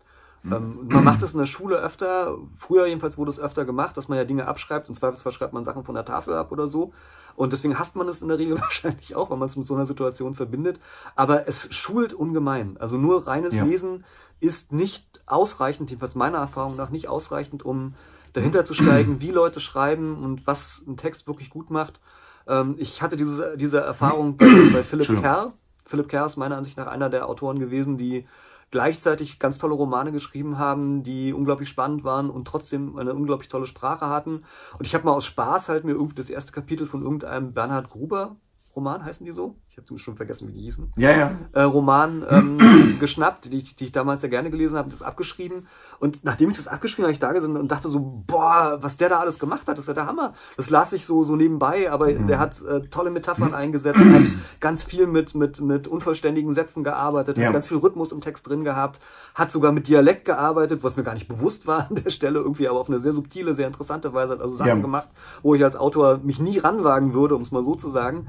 [0.43, 0.53] Mhm.
[0.53, 4.09] Ähm, man macht es in der Schule öfter, früher jedenfalls wurde es öfter gemacht, dass
[4.09, 6.93] man ja Dinge abschreibt, und Zweifelsfall schreibt man Sachen von der Tafel ab oder so.
[7.37, 9.75] Und deswegen hasst man es in der Regel wahrscheinlich auch, wenn man es mit so
[9.75, 10.81] einer Situation verbindet.
[11.15, 12.77] Aber es schult ungemein.
[12.79, 13.65] Also nur reines ja.
[13.65, 14.05] Lesen
[14.41, 17.95] ist nicht ausreichend, jedenfalls meiner Erfahrung nach nicht ausreichend, um
[18.33, 22.01] dahinter zu steigen, wie Leute schreiben und was ein Text wirklich gut macht.
[22.47, 25.55] Ähm, ich hatte diese, diese Erfahrung bei, bei Philipp Kerr.
[25.87, 28.27] Philipp Kerr ist meiner Ansicht nach einer der Autoren gewesen, die
[28.71, 33.67] gleichzeitig ganz tolle Romane geschrieben haben, die unglaublich spannend waren und trotzdem eine unglaublich tolle
[33.67, 34.45] Sprache hatten.
[34.79, 37.91] Und ich habe mal aus Spaß halt mir irgendwie das erste Kapitel von irgendeinem Bernhard
[37.91, 38.37] Gruber
[38.77, 39.57] Roman heißen die so?
[39.71, 40.93] Ich habe schon vergessen, wie die hießen.
[40.99, 41.35] Ja, ja.
[41.53, 45.67] Äh, Roman ähm, geschnappt, die, die ich damals ja gerne gelesen habe, das abgeschrieben.
[45.99, 49.09] Und nachdem ich das abgeschrieben habe, ich da gesessen und dachte so, boah, was der
[49.09, 50.35] da alles gemacht hat, das ist ja der Hammer.
[50.57, 52.27] Das las ich so so nebenbei, aber mhm.
[52.27, 54.23] der hat äh, tolle Metaphern eingesetzt, hat
[54.61, 57.47] ganz viel mit mit mit unvollständigen Sätzen gearbeitet, ja.
[57.47, 59.01] hat ganz viel Rhythmus im Text drin gehabt,
[59.35, 62.69] hat sogar mit Dialekt gearbeitet, was mir gar nicht bewusst war an der Stelle irgendwie,
[62.69, 64.75] aber auf eine sehr subtile, sehr interessante Weise hat also Sachen ja.
[64.77, 65.09] gemacht,
[65.43, 68.27] wo ich als Autor mich nie ranwagen würde, um es mal so zu sagen.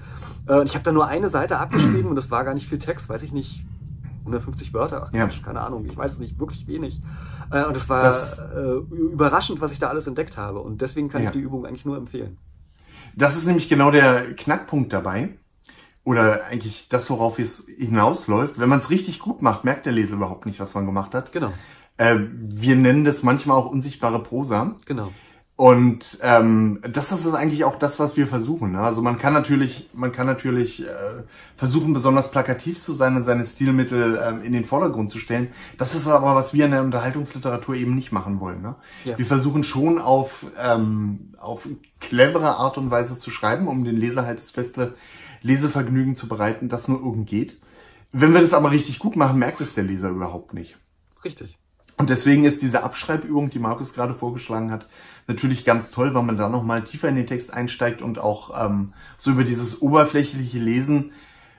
[0.47, 3.10] Äh, ich habe da nur eine Seite abgeschrieben und das war gar nicht viel Text,
[3.10, 3.63] weiß ich nicht,
[4.21, 5.30] 150 Wörter, ja.
[5.43, 7.01] keine Ahnung, ich weiß es nicht, wirklich wenig.
[7.51, 10.60] Äh, und es war das, äh, überraschend, was ich da alles entdeckt habe.
[10.60, 11.29] Und deswegen kann ja.
[11.29, 12.38] ich die Übung eigentlich nur empfehlen.
[13.15, 15.29] Das ist nämlich genau der Knackpunkt dabei.
[16.03, 18.60] Oder eigentlich das, worauf es hinausläuft.
[18.60, 21.33] Wenn man es richtig gut macht, merkt der Leser überhaupt nicht, was man gemacht hat.
[21.33, 21.51] Genau.
[21.97, 24.75] Äh, wir nennen das manchmal auch unsichtbare Prosa.
[24.86, 25.12] Genau.
[25.58, 28.74] Und ähm, das ist eigentlich auch das, was wir versuchen.
[28.74, 28.80] Ne?
[28.80, 31.24] Also man kann natürlich, man kann natürlich äh,
[31.56, 35.48] versuchen, besonders plakativ zu sein und seine Stilmittel ähm, in den Vordergrund zu stellen.
[35.80, 38.62] Das ist aber, was wir in der Unterhaltungsliteratur eben nicht machen wollen.
[38.62, 38.76] Ne?
[39.04, 39.17] Ja.
[39.17, 41.67] Wir versuchen schon auf, ähm, auf
[42.00, 44.93] clevere Art und Weise zu schreiben, um den Leser halt das beste
[45.41, 47.60] Lesevergnügen zu bereiten, das nur irgend geht.
[48.12, 50.78] Wenn wir das aber richtig gut machen, merkt es der Leser überhaupt nicht.
[51.26, 51.58] Richtig.
[51.97, 54.88] Und deswegen ist diese Abschreibübung, die Markus gerade vorgeschlagen hat,
[55.25, 58.93] natürlich ganz toll, weil man da nochmal tiefer in den Text einsteigt und auch ähm,
[59.17, 61.12] so über dieses oberflächliche Lesen,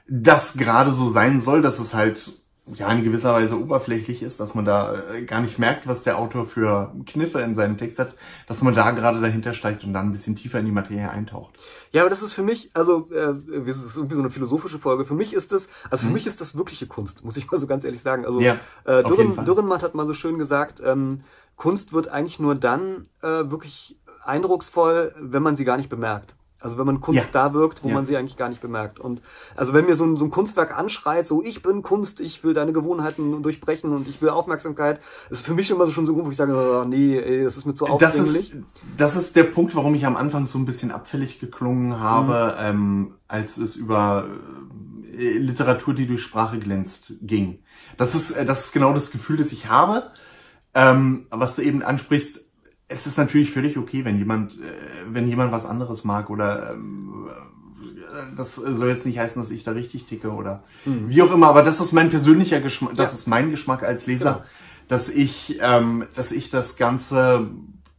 [0.08, 2.32] das gerade so sein soll, dass es halt
[2.74, 6.18] ja in gewisser Weise oberflächlich ist, dass man da äh, gar nicht merkt, was der
[6.18, 8.14] Autor für Kniffe in seinem Text hat,
[8.46, 11.58] dass man da gerade dahinter steigt und dann ein bisschen tiefer in die Materie eintaucht.
[11.92, 13.34] Ja, aber das ist für mich, also äh,
[13.66, 15.04] das ist irgendwie so eine philosophische Folge.
[15.04, 16.14] Für mich ist das, also für mhm.
[16.14, 18.26] mich ist das wirkliche Kunst, muss ich mal so ganz ehrlich sagen.
[18.26, 21.22] Also ja, äh, Dürren, Dürrenmatt hat mal so schön gesagt, ähm,
[21.56, 26.34] Kunst wird eigentlich nur dann äh, wirklich eindrucksvoll, wenn man sie gar nicht bemerkt.
[26.60, 27.24] Also wenn man Kunst ja.
[27.30, 27.94] da wirkt, wo ja.
[27.94, 28.98] man sie eigentlich gar nicht bemerkt.
[28.98, 29.22] Und
[29.56, 32.52] also wenn mir so ein, so ein Kunstwerk anschreit, so ich bin Kunst, ich will
[32.52, 36.26] deine Gewohnheiten durchbrechen und ich will Aufmerksamkeit, ist für mich immer so schon so Grund,
[36.26, 38.50] wo ich sage, oh, nee, ey, das ist mir zu aufdringlich.
[38.50, 38.66] Das ist,
[38.96, 42.64] das ist der Punkt, warum ich am Anfang so ein bisschen abfällig geklungen habe, mhm.
[42.64, 44.26] ähm, als es über
[45.16, 47.60] äh, Literatur, die durch Sprache glänzt, ging.
[47.96, 50.10] Das ist, äh, das ist genau das Gefühl, das ich habe.
[50.74, 52.47] Ähm, was du eben ansprichst,
[52.88, 54.64] es ist natürlich völlig okay, wenn jemand, äh,
[55.10, 57.28] wenn jemand was anderes mag oder ähm,
[58.36, 61.08] das soll jetzt nicht heißen, dass ich da richtig ticke oder mhm.
[61.08, 63.14] wie auch immer, aber das ist mein persönlicher Geschmack, das ja.
[63.14, 64.44] ist mein Geschmack als Leser, genau.
[64.88, 67.50] dass ich, ähm, dass ich das Ganze,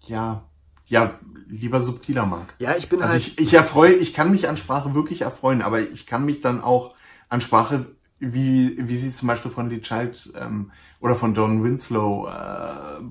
[0.01, 0.43] ja,
[0.87, 2.53] ja, lieber subtiler mag.
[2.59, 3.27] Ja, ich bin also halt.
[3.27, 6.61] Ich, ich erfreue, ich kann mich an Sprache wirklich erfreuen, aber ich kann mich dann
[6.61, 6.95] auch
[7.27, 7.85] an Sprache,
[8.19, 13.03] wie, wie sie zum Beispiel von Lee Child ähm, oder von Don Winslow äh,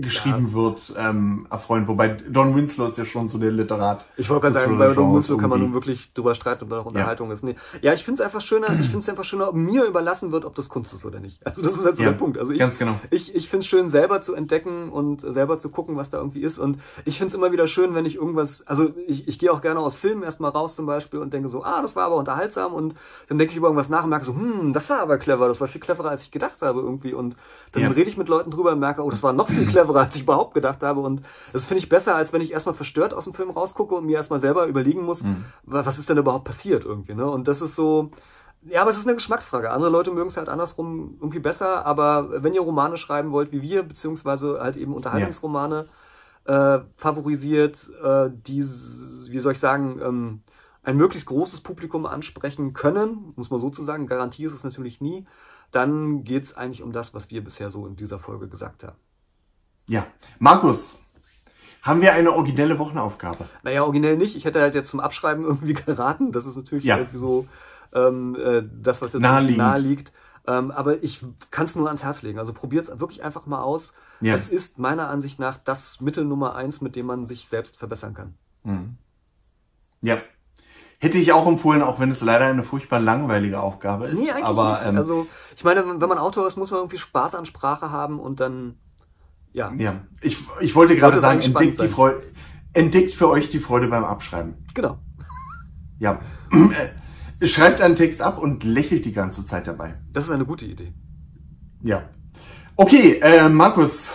[0.00, 0.54] geschrieben ja.
[0.54, 1.88] wird, ähm, erfreuen.
[1.88, 4.06] Wobei Don Winslow ist ja schon so der Literat.
[4.16, 6.76] Ich wollte gerade sagen, bei Don Winslow kann man nun wirklich drüber streiten, ob da
[6.76, 7.34] noch Unterhaltung ja.
[7.34, 7.44] ist.
[7.44, 7.56] Nee.
[7.82, 10.44] Ja, ich finde es einfach schöner, ich finde es einfach schöner, ob mir überlassen wird,
[10.44, 11.44] ob das Kunst ist oder nicht.
[11.46, 12.38] Also das ist halt so ja, der Punkt.
[12.38, 13.00] Also ich, ganz genau.
[13.10, 16.42] ich, ich finde es schön, selber zu entdecken und selber zu gucken, was da irgendwie
[16.42, 16.58] ist.
[16.58, 19.62] Und ich finde es immer wieder schön, wenn ich irgendwas, also ich, ich gehe auch
[19.62, 22.74] gerne aus Filmen erstmal raus zum Beispiel und denke so, ah, das war aber unterhaltsam
[22.74, 22.94] und
[23.28, 25.60] dann denke ich über irgendwas nach und merke so, hm, das war aber clever, das
[25.60, 27.12] war viel cleverer, als ich gedacht habe irgendwie.
[27.12, 27.36] Und
[27.72, 27.88] dann ja.
[27.90, 30.22] rede ich mit Leuten drüber und merke, oh, das war noch viel cleverer, als ich
[30.22, 31.00] überhaupt gedacht habe.
[31.00, 34.06] Und das finde ich besser, als wenn ich erstmal verstört aus dem Film rausgucke und
[34.06, 35.44] mir erstmal selber überlegen muss, mhm.
[35.62, 37.14] was ist denn überhaupt passiert irgendwie.
[37.14, 37.28] Ne?
[37.28, 38.10] Und das ist so,
[38.62, 39.70] ja, aber es ist eine Geschmacksfrage.
[39.70, 43.62] Andere Leute mögen es halt andersrum irgendwie besser, aber wenn ihr Romane schreiben wollt wie
[43.62, 45.86] wir, beziehungsweise halt eben Unterhaltungsromane
[46.46, 46.76] ja.
[46.76, 50.40] äh, favorisiert, äh, die, wie soll ich sagen, ähm,
[50.82, 55.00] ein möglichst großes Publikum ansprechen können, muss man so zu sagen, Garantie ist es natürlich
[55.00, 55.26] nie,
[55.70, 58.96] dann geht's eigentlich um das, was wir bisher so in dieser Folge gesagt haben.
[59.90, 60.06] Ja,
[60.38, 61.02] Markus,
[61.82, 63.48] haben wir eine originelle Wochenaufgabe?
[63.64, 64.36] Naja, originell nicht.
[64.36, 66.30] Ich hätte halt jetzt zum Abschreiben irgendwie geraten.
[66.30, 66.98] Das ist natürlich ja.
[66.98, 67.48] irgendwie so
[67.92, 69.58] ähm, äh, das, was jetzt naheliegend.
[69.58, 70.12] nahe liegt.
[70.46, 72.38] Ähm, aber ich kann es nur ans Herz legen.
[72.38, 73.92] Also probiert es wirklich einfach mal aus.
[74.20, 74.36] Ja.
[74.36, 78.14] Es ist meiner Ansicht nach das Mittel Nummer eins, mit dem man sich selbst verbessern
[78.14, 78.34] kann.
[78.62, 78.96] Mhm.
[80.02, 80.18] Ja.
[81.00, 84.20] Hätte ich auch empfohlen, auch wenn es leider eine furchtbar langweilige Aufgabe ist.
[84.20, 84.86] Nee, eigentlich aber, nicht.
[84.86, 85.26] Ähm, also
[85.56, 88.78] ich meine, wenn man Autor ist, muss man irgendwie Spaß an Sprache haben und dann
[89.52, 89.72] ja.
[89.76, 90.00] Ja.
[90.22, 92.22] Ich, ich wollte gerade sagen, entdeckt die Freude,
[92.72, 94.54] entdeckt für euch die Freude beim Abschreiben.
[94.74, 94.98] Genau.
[95.98, 96.18] Ja.
[97.42, 99.96] Schreibt einen Text ab und lächelt die ganze Zeit dabei.
[100.14, 100.94] Das ist eine gute Idee.
[101.82, 102.04] Ja.
[102.74, 104.14] Okay, äh, Markus,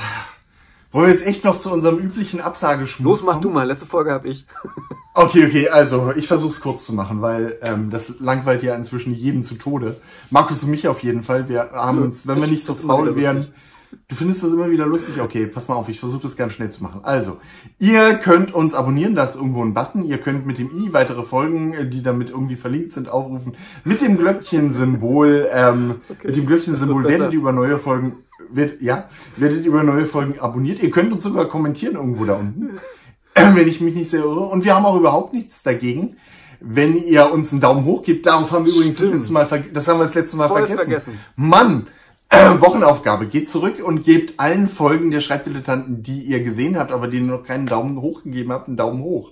[0.92, 3.44] wollen wir jetzt echt noch zu unserem üblichen Absageschmuss Los, mach kommen?
[3.44, 3.68] du mal.
[3.68, 4.48] Letzte Folge habe ich.
[5.14, 9.14] okay, okay, also ich versuche es kurz zu machen, weil ähm, das langweilt ja inzwischen
[9.14, 10.00] jeden zu Tode.
[10.32, 11.50] Markus und mich auf jeden Fall.
[11.50, 13.54] Wir haben uns, wenn wir nicht so faul wären,
[14.08, 15.20] Du findest das immer wieder lustig?
[15.20, 17.02] Okay, pass mal auf, ich versuche das ganz schnell zu machen.
[17.04, 17.40] Also,
[17.80, 20.04] ihr könnt uns abonnieren, da ist irgendwo ein Button.
[20.04, 23.56] Ihr könnt mit dem i weitere Folgen, die damit irgendwie verlinkt sind, aufrufen.
[23.84, 28.18] Mit dem Glöckchen-Symbol, ähm, okay, mit dem Glöckchen-Symbol werdet ihr über neue Folgen,
[28.50, 30.82] wird, ja, werdet ihr über neue Folgen abonniert.
[30.82, 32.78] Ihr könnt uns sogar kommentieren irgendwo da unten,
[33.34, 34.42] äh, wenn ich mich nicht sehr irre.
[34.42, 36.18] Und wir haben auch überhaupt nichts dagegen
[36.68, 38.26] wenn ihr uns einen Daumen hoch gebt.
[38.26, 40.78] Darauf haben wir übrigens das letzte Mal, das haben wir das letzte Mal vergessen.
[40.78, 41.20] vergessen.
[41.36, 41.88] Mann,
[42.30, 43.28] äh, Wochenaufgabe.
[43.28, 47.44] Geht zurück und gebt allen Folgen der Schreibdilettanten, die ihr gesehen habt, aber denen noch
[47.44, 49.32] keinen Daumen hoch gegeben habt, einen Daumen hoch.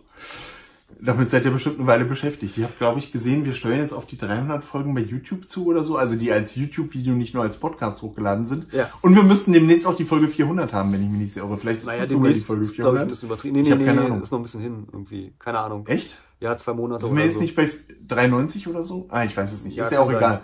[1.06, 2.58] Damit seid ihr bestimmt eine Weile beschäftigt.
[2.58, 5.66] Ihr habt, glaube ich, gesehen, wir steuern jetzt auf die 300 Folgen bei YouTube zu
[5.66, 8.72] oder so, also die als YouTube-Video nicht nur als Podcast hochgeladen sind.
[8.72, 8.90] Ja.
[9.02, 11.58] Und wir müssten demnächst auch die Folge 400 haben, wenn ich mich nicht sehr irre.
[11.58, 12.96] Vielleicht ist naja, das sogar die Folge 400.
[12.96, 13.56] Ich, ein bisschen übertrieben.
[13.56, 14.22] Nee, ich nee, nee, keine nee, Ahnung.
[14.22, 15.34] ist noch ein bisschen hin irgendwie.
[15.40, 15.86] Keine Ahnung.
[15.88, 16.20] Echt?
[16.40, 17.42] Ja, zwei Monate Sind wir jetzt so.
[17.42, 17.70] nicht bei
[18.08, 19.08] 93 oder so?
[19.10, 19.76] Ah, ich weiß es nicht.
[19.76, 20.22] Ja, ist ja auch egal.
[20.22, 20.40] Sein.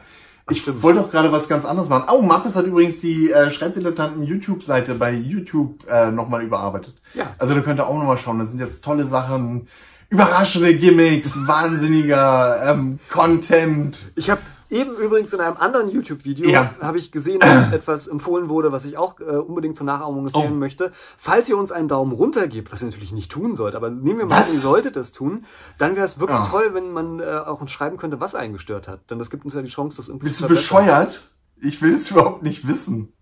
[0.49, 2.05] Ich wollte doch gerade was ganz anderes machen.
[2.11, 6.95] Oh, Markus hat übrigens die äh, Schreibdilettanten YouTube-Seite bei YouTube äh, nochmal überarbeitet.
[7.13, 7.35] Ja.
[7.37, 8.39] Also da könnt ihr auch nochmal schauen.
[8.39, 9.67] Da sind jetzt tolle Sachen,
[10.09, 14.11] überraschende Gimmicks, wahnsinniger ähm, Content.
[14.15, 16.75] Ich habe Eben übrigens in einem anderen YouTube-Video ja.
[16.79, 20.53] habe ich gesehen, dass etwas empfohlen wurde, was ich auch äh, unbedingt zur Nachahmung empfehlen
[20.53, 20.55] oh.
[20.55, 20.91] möchte.
[21.17, 24.19] Falls ihr uns einen Daumen runter gebt, was ihr natürlich nicht tun sollt, aber nehmen
[24.19, 24.53] wir mal, was?
[24.53, 25.45] ihr solltet es tun,
[25.79, 26.51] dann wäre es wirklich oh.
[26.51, 29.09] toll, wenn man äh, auch uns schreiben könnte, was einen gestört hat.
[29.09, 31.29] Denn das gibt uns ja die Chance, das irgendwie Bist zu Bist du bescheuert?
[31.61, 33.13] Ich will es überhaupt nicht wissen.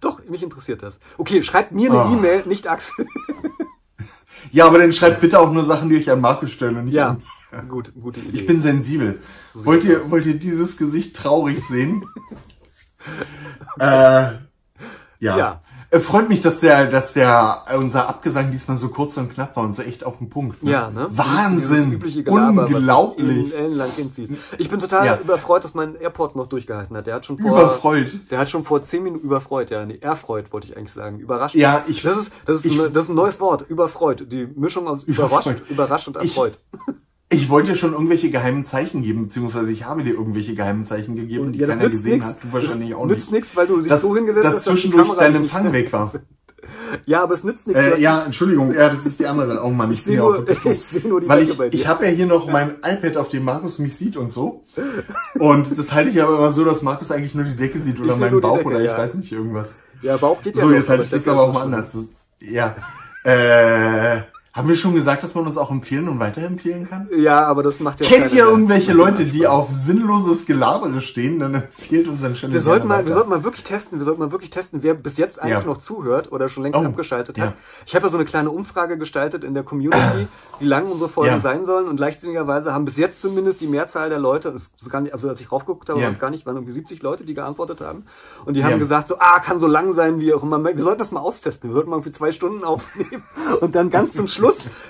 [0.00, 0.94] Doch, mich interessiert das.
[1.18, 2.16] Okay, schreibt mir eine oh.
[2.16, 3.06] E-Mail, nicht Axel.
[4.52, 6.94] ja, aber dann schreibt bitte auch nur Sachen, die euch an Markus stellen und nicht
[6.94, 7.10] ja.
[7.10, 7.22] an
[7.62, 8.38] Gut, gute Idee.
[8.38, 9.20] Ich bin sensibel.
[9.52, 12.04] So wollt ihr, wollt ihr dieses Gesicht traurig sehen?
[13.78, 14.38] äh, ja.
[15.18, 15.60] ja.
[15.94, 19.62] Äh, freut mich, dass der, dass der, unser Abgesang diesmal so kurz und knapp war
[19.62, 20.62] und so echt auf den Punkt.
[20.62, 20.72] Ne?
[20.72, 21.06] Ja, ne?
[21.08, 22.00] Wahnsinn!
[22.00, 23.54] Gelaber, Unglaublich!
[24.58, 25.18] Ich bin total ja.
[25.18, 27.06] überfreut, dass mein Airport noch durchgehalten hat.
[27.06, 28.08] Der hat schon vor, überfreut.
[28.30, 29.86] Der hat schon vor zehn Minuten überfreut, ja.
[29.86, 31.20] Nee, erfreut wollte ich eigentlich sagen.
[31.20, 31.54] Überrascht.
[31.54, 33.64] Ja, ich, das ist, das ist, ich, ein, das ist ein neues Wort.
[33.68, 34.26] Überfreut.
[34.32, 35.70] Die Mischung aus überrascht, überfreut.
[35.70, 36.58] überrascht und erfreut.
[36.72, 36.93] Ich,
[37.34, 41.16] ich wollte dir schon irgendwelche geheimen Zeichen geben, beziehungsweise ich habe dir irgendwelche geheimen Zeichen
[41.16, 42.26] gegeben, die ja, keiner gesehen nix.
[42.26, 42.42] hat.
[42.42, 43.18] Du wahrscheinlich das auch nicht.
[43.18, 46.12] nützt nichts, weil du dich das, so hingesetzt hast, dass zwischendurch dein Empfang weg war.
[47.06, 47.82] Ja, aber es nützt nichts.
[47.82, 49.62] Äh, ja, Entschuldigung, ja, das ist die andere.
[49.62, 52.10] Oh Mann, ich, ich sehe nur, ich seh nur die Weil ich, ich habe ja
[52.10, 54.64] hier noch mein iPad, auf dem Markus mich sieht und so.
[55.34, 58.16] Und das halte ich aber immer so, dass Markus eigentlich nur die Decke sieht oder
[58.16, 58.98] meinen Bauch Decke, oder ich ja.
[58.98, 59.76] weiß nicht, irgendwas.
[60.02, 61.92] Ja, Bauch geht ja So, jetzt halte ich das aber auch mal anders.
[61.92, 62.08] Das,
[62.40, 62.76] ja.
[63.24, 64.22] Äh,
[64.54, 67.08] Haben wir schon gesagt, dass man uns auch empfehlen und weiterempfehlen kann?
[67.16, 71.40] Ja, aber das macht ja Kennt ihr irgendwelche Leute, die auf sinnloses Gelabere stehen?
[71.40, 74.20] Dann empfiehlt uns ein schönes wir sollten mal, Wir sollten mal wirklich testen, wir sollten
[74.20, 75.64] mal wirklich testen, wer bis jetzt eigentlich ja.
[75.64, 77.46] noch zuhört oder schon längst oh, abgeschaltet ja.
[77.46, 77.54] hat.
[77.84, 80.28] Ich habe ja so eine kleine Umfrage gestaltet in der Community,
[80.60, 81.40] wie lang unsere Folgen ja.
[81.40, 85.00] sein sollen und leichtsinnigerweise haben bis jetzt zumindest die Mehrzahl der Leute, das ist gar
[85.00, 87.34] nicht, also als ich raufgeguckt habe, waren es gar nicht, waren irgendwie 70 Leute, die
[87.34, 88.04] geantwortet haben
[88.44, 90.62] und die haben gesagt so, ah, kann so lang sein wie auch immer.
[90.62, 93.24] Wir sollten das mal austesten, wir sollten mal irgendwie zwei Stunden aufnehmen
[93.60, 94.43] und dann ganz zum Schluss,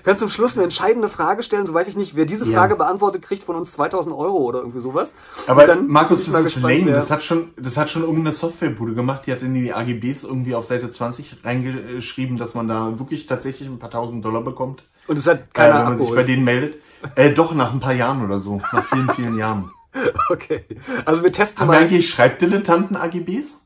[0.04, 2.78] ganz zum Schluss eine entscheidende Frage stellen, so weiß ich nicht, wer diese Frage ja.
[2.78, 5.12] beantwortet, kriegt von uns 2000 Euro oder irgendwie sowas.
[5.46, 6.92] Aber dann Markus, das ist lame.
[6.92, 10.54] Das hat schon, das hat schon irgendeine Softwarebude gemacht, die hat in die AGBs irgendwie
[10.54, 14.84] auf Seite 20 reingeschrieben, dass man da wirklich tatsächlich ein paar tausend Dollar bekommt.
[15.06, 16.08] Und es hat keiner äh, Wenn man abgeholt.
[16.08, 16.82] sich bei denen meldet.
[17.14, 18.60] Äh, doch, nach ein paar Jahren oder so.
[18.72, 19.70] Nach vielen, vielen Jahren.
[20.28, 20.64] Okay.
[21.04, 21.76] Also wir testen Haben mal.
[21.76, 23.64] Haben eigentlich Schreibdilettanten AGBs?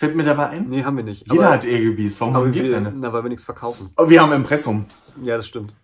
[0.00, 0.66] Fällt mir dabei ein?
[0.70, 1.30] Nee, haben wir nicht.
[1.30, 2.18] Jeder aber, hat AGBs.
[2.22, 2.90] Warum haben wir keine?
[2.96, 3.90] Na, weil wir nichts verkaufen.
[3.96, 4.86] Aber oh, wir haben Impressum.
[5.22, 5.74] Ja, das stimmt.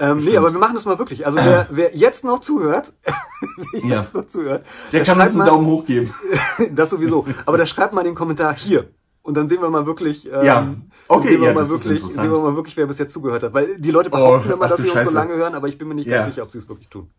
[0.00, 1.24] Ähm, nee, aber wir machen das mal wirklich.
[1.24, 2.92] Also wer, wer jetzt noch zuhört,
[3.72, 4.02] wer ja.
[4.02, 6.12] jetzt noch zuhört, der, der kann uns einen Daumen hoch geben.
[6.72, 7.24] das sowieso.
[7.44, 8.88] Aber der schreibt mal den Kommentar hier.
[9.22, 10.74] Und dann sehen wir mal wirklich, ähm, ja.
[11.06, 13.54] okay, sehen wir ja, mal wirklich, sehen wir mal wirklich, wer bis jetzt zugehört hat.
[13.54, 15.86] Weil die Leute behaupten oh, immer, dass sie uns so lange hören, aber ich bin
[15.86, 16.22] mir nicht ja.
[16.22, 17.10] ganz sicher, ob sie es wirklich tun.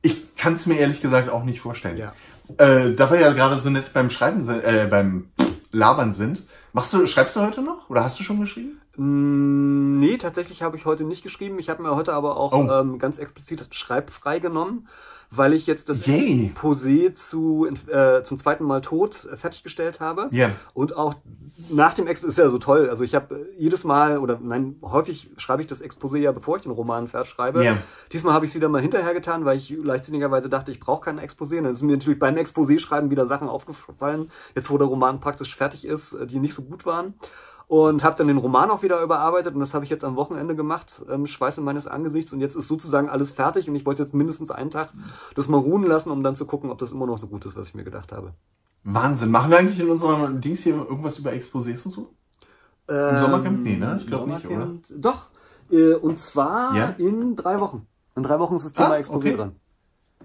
[0.00, 1.98] Ich kann es mir ehrlich gesagt auch nicht vorstellen.
[1.98, 2.14] Ja.
[2.58, 5.30] Äh, da wir ja gerade so nett beim Schreiben sind, äh, beim
[5.70, 7.88] Labern sind, machst du, schreibst du heute noch?
[7.90, 8.80] Oder hast du schon geschrieben?
[8.96, 11.58] Mm, nee, tatsächlich habe ich heute nicht geschrieben.
[11.58, 12.70] Ich habe mir heute aber auch oh.
[12.70, 14.88] ähm, ganz explizit schreibfrei genommen,
[15.34, 16.52] weil ich jetzt das Yay.
[16.54, 20.28] Exposé zu, äh, zum zweiten Mal tot äh, fertiggestellt habe.
[20.30, 20.48] Ja.
[20.48, 20.56] Yeah.
[20.74, 21.14] Und auch
[21.70, 22.90] nach dem Exposé ist ja so toll.
[22.90, 26.56] Also ich habe äh, jedes Mal oder nein, häufig schreibe ich das Exposé ja, bevor
[26.56, 27.62] ich den Roman fertig schreibe.
[27.62, 27.78] Yeah.
[28.12, 31.18] Diesmal habe ich es wieder mal hinterher getan, weil ich leichtsinnigerweise dachte, ich brauche kein
[31.18, 31.58] Exposé.
[31.58, 35.20] Und dann ist mir natürlich beim Exposé schreiben wieder Sachen aufgefallen, jetzt wo der Roman
[35.20, 37.14] praktisch fertig ist, äh, die nicht so gut waren
[37.72, 40.54] und habe dann den Roman auch wieder überarbeitet und das habe ich jetzt am Wochenende
[40.54, 44.12] gemacht, ähm, Schweiße meines Angesichts und jetzt ist sozusagen alles fertig und ich wollte jetzt
[44.12, 44.90] mindestens einen Tag
[45.34, 47.56] das mal ruhen lassen, um dann zu gucken, ob das immer noch so gut ist,
[47.56, 48.34] was ich mir gedacht habe.
[48.84, 49.30] Wahnsinn.
[49.30, 52.14] Machen wir eigentlich in unserem Dings hier irgendwas über Exposés und so?
[52.88, 53.62] Ähm, Im Sommercamp?
[53.62, 53.96] Nee, ne?
[53.98, 54.68] Ich glaube nicht, oder?
[54.94, 55.30] Doch.
[55.70, 56.94] Äh, und zwar ja?
[56.98, 57.86] in drei Wochen.
[58.16, 59.36] In drei Wochen ist das Thema ah, Exposé okay.
[59.36, 59.56] dran.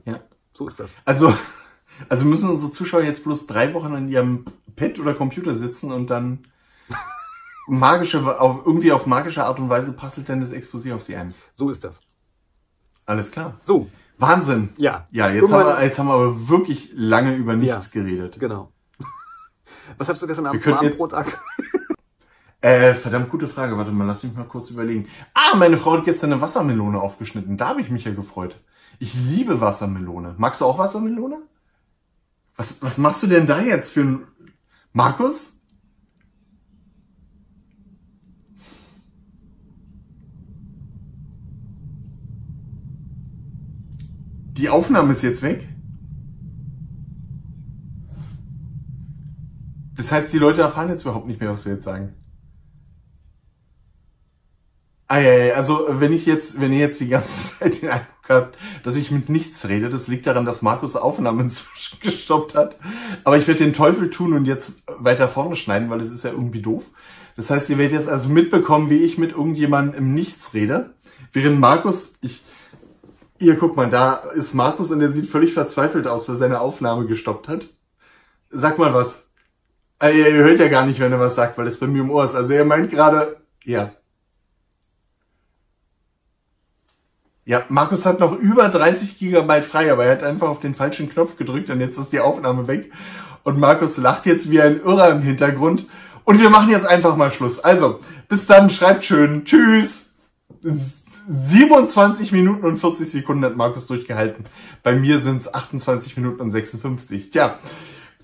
[0.04, 0.20] Ja.
[0.52, 0.92] So ist das.
[1.06, 1.34] Also,
[2.10, 4.44] also müssen unsere Zuschauer jetzt bloß drei Wochen an ihrem
[4.76, 6.40] Pad oder Computer sitzen und dann
[7.68, 11.34] magische, auf, irgendwie auf magische Art und Weise passelt denn das Exposé auf sie ein.
[11.56, 12.00] So ist das.
[13.06, 13.56] Alles klar.
[13.66, 13.90] So.
[14.18, 14.70] Wahnsinn.
[14.78, 15.06] Ja.
[15.12, 18.40] Ja, jetzt haben, wir, jetzt haben wir aber wirklich lange über nichts ja, geredet.
[18.40, 18.72] Genau.
[19.98, 21.14] Was hast du gestern Abend zum Abendbrot
[22.60, 23.78] Äh, verdammt gute Frage.
[23.78, 25.08] Warte mal, lass mich mal kurz überlegen.
[25.36, 27.56] Ah, meine Frau hat gestern eine Wassermelone aufgeschnitten.
[27.56, 28.60] Da habe ich mich ja gefreut.
[28.98, 30.34] Ich liebe Wassermelone.
[30.38, 31.38] Magst du auch Wassermelone?
[32.56, 34.28] Was, was machst du denn da jetzt für ein...
[34.92, 35.57] Markus?
[44.58, 45.68] Die Aufnahme ist jetzt weg.
[49.96, 52.14] Das heißt, die Leute erfahren jetzt überhaupt nicht mehr, was wir jetzt sagen.
[55.10, 58.30] Ah, ja, ja, also wenn ich jetzt, wenn ihr jetzt die ganze Zeit den Eindruck
[58.30, 61.52] habt, dass ich mit nichts rede, das liegt daran, dass Markus Aufnahmen
[62.02, 62.78] gestoppt hat.
[63.24, 66.32] Aber ich werde den Teufel tun und jetzt weiter vorne schneiden, weil das ist ja
[66.32, 66.86] irgendwie doof.
[67.36, 70.96] Das heißt, ihr werdet jetzt also mitbekommen, wie ich mit irgendjemandem im Nichts rede.
[71.32, 72.44] Während Markus, ich,
[73.40, 77.06] Ihr guck mal, da ist Markus und der sieht völlig verzweifelt aus, weil seine Aufnahme
[77.06, 77.68] gestoppt hat.
[78.50, 79.30] Sag mal was.
[80.02, 82.12] Äh, ihr hört ja gar nicht, wenn er was sagt, weil es bei mir im
[82.12, 82.36] Ohr ist.
[82.36, 83.92] Also er meint gerade, ja.
[87.46, 91.10] Ja, Markus hat noch über 30 Gigabyte frei, aber er hat einfach auf den falschen
[91.10, 92.92] Knopf gedrückt und jetzt ist die Aufnahme weg.
[93.44, 95.88] Und Markus lacht jetzt wie ein Irrer im Hintergrund.
[96.26, 97.60] Und wir machen jetzt einfach mal Schluss.
[97.60, 99.46] Also, bis dann, schreibt schön.
[99.46, 100.14] Tschüss.
[101.28, 104.46] 27 Minuten und 40 Sekunden hat Markus durchgehalten.
[104.82, 107.32] Bei mir sind es 28 Minuten und 56.
[107.32, 107.60] Tja,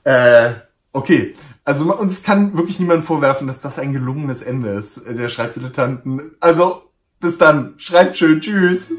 [0.05, 0.51] äh,
[0.93, 1.35] okay.
[1.65, 6.31] Also uns kann wirklich niemand vorwerfen, dass das ein gelungenes Ende ist, der Schreibdilettanten.
[6.39, 6.83] Also,
[7.19, 7.75] bis dann.
[7.77, 8.41] Schreibt schön.
[8.41, 8.91] Tschüss.